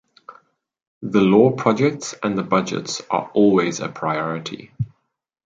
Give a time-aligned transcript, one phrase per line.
[1.03, 4.71] The law projects and the budgets are always a priority.